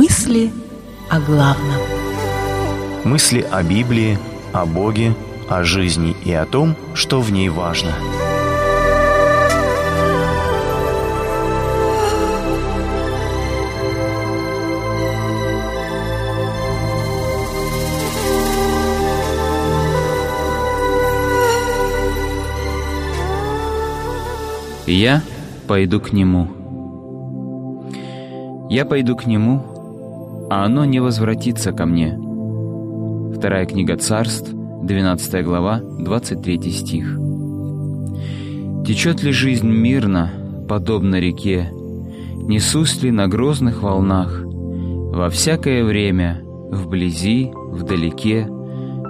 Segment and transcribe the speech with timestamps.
[0.00, 0.52] Мысли
[1.10, 1.80] о главном.
[3.02, 4.16] Мысли о Библии,
[4.52, 5.12] о Боге,
[5.48, 7.90] о жизни и о том, что в ней важно.
[24.86, 25.22] Я
[25.66, 26.46] пойду к Нему.
[28.70, 29.77] Я пойду к Нему,
[30.50, 32.18] а оно не возвратится ко мне.
[33.36, 37.18] Вторая книга Царств, 12 глава, 23 стих.
[38.86, 40.30] Течет ли жизнь мирно,
[40.68, 41.70] подобно реке?
[41.72, 44.42] Несусь ли на грозных волнах?
[44.44, 48.48] Во всякое время, вблизи, вдалеке,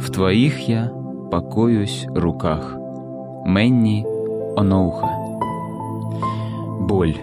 [0.00, 0.92] В Твоих я
[1.30, 2.74] покоюсь руках.
[3.44, 4.04] Мэнни
[4.56, 5.08] Оноуха
[6.80, 7.16] Боль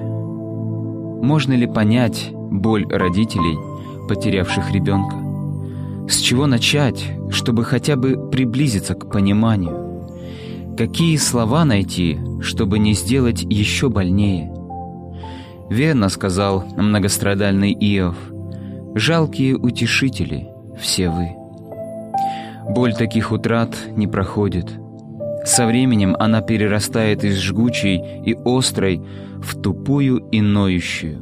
[1.22, 3.58] Можно ли понять боль родителей,
[4.10, 5.16] потерявших ребенка?
[6.10, 10.76] С чего начать, чтобы хотя бы приблизиться к пониманию?
[10.76, 14.52] Какие слова найти, чтобы не сделать еще больнее?
[15.70, 18.16] Верно сказал многострадальный Иов,
[18.96, 20.50] «Жалкие утешители
[20.80, 21.30] все вы».
[22.74, 24.72] Боль таких утрат не проходит.
[25.46, 29.02] Со временем она перерастает из жгучей и острой
[29.38, 31.22] в тупую и ноющую,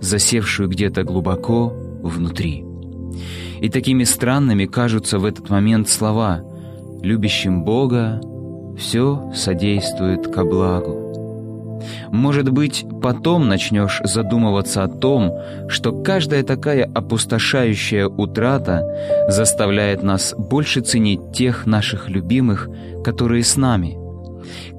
[0.00, 1.72] засевшую где-то глубоко
[2.08, 2.64] внутри.
[3.60, 6.42] И такими странными кажутся в этот момент слова
[7.02, 8.20] «любящим Бога
[8.76, 11.08] все содействует ко благу».
[12.10, 15.32] Может быть, потом начнешь задумываться о том,
[15.68, 18.82] что каждая такая опустошающая утрата
[19.28, 22.68] заставляет нас больше ценить тех наших любимых,
[23.04, 23.96] которые с нами.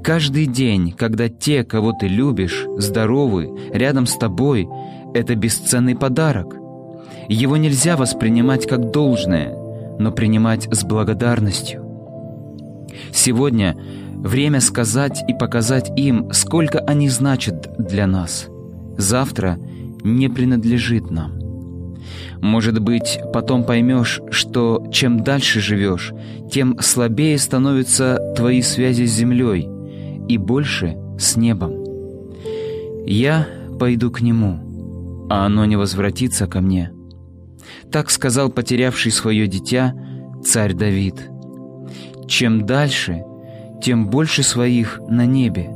[0.04, 4.68] Каждый день, когда те, кого ты любишь, здоровы, рядом с тобой,
[5.14, 6.59] это бесценный подарок.
[7.28, 9.56] Его нельзя воспринимать как должное,
[10.00, 11.86] но принимать с благодарностью.
[13.12, 13.76] Сегодня
[14.16, 18.48] время сказать и показать им, сколько они значат для нас.
[18.98, 19.58] Завтра
[20.04, 21.40] не принадлежит нам.
[22.42, 26.14] Может быть, потом поймешь, что чем дальше живешь,
[26.52, 29.68] тем слабее становятся твои связи с землей
[30.28, 31.74] и больше с небом.
[33.06, 33.48] Я
[33.80, 36.92] пойду к нему, а оно не возвратится ко мне.
[37.92, 39.94] Так сказал потерявший свое дитя
[40.44, 41.30] царь Давид.
[42.28, 43.24] Чем дальше,
[43.82, 45.70] тем больше своих на небе.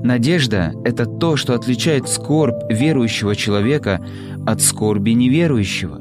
[0.00, 4.04] Надежда— это то, что отличает скорбь верующего человека
[4.46, 6.00] от скорби неверующего.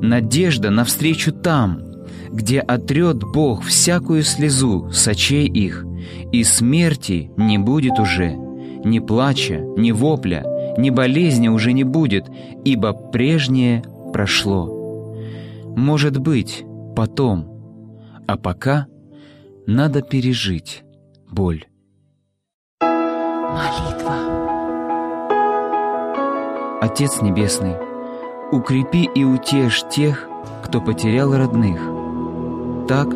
[0.00, 1.80] Надежда навстречу там,
[2.30, 5.84] где отрет Бог всякую слезу с очей их,
[6.32, 8.34] и смерти не будет уже,
[8.84, 10.44] ни плача, ни вопля,
[10.78, 12.24] ни болезни уже не будет,
[12.64, 15.14] ибо прежнее прошло.
[15.76, 16.64] Может быть,
[16.94, 17.48] потом,
[18.26, 18.86] а пока
[19.66, 20.84] надо пережить
[21.30, 21.66] боль.
[22.80, 24.16] Молитва.
[26.80, 27.76] Отец Небесный,
[28.50, 30.28] укрепи и утешь тех,
[30.64, 31.80] кто потерял родных,
[32.88, 33.08] так,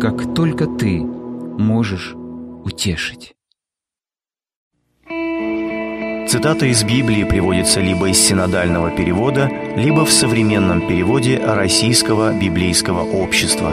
[0.00, 2.14] как только Ты можешь
[2.64, 3.34] утешить.
[6.34, 13.72] Цитата из Библии приводится либо из синодального перевода, либо в современном переводе Российского библейского общества.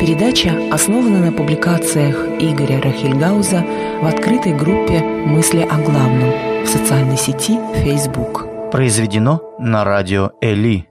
[0.00, 3.66] Передача основана на публикациях Игоря Рахильгауза
[4.00, 8.46] в открытой группе «Мысли о главном» в социальной сети Facebook.
[8.70, 10.86] Произведено на радио Эли.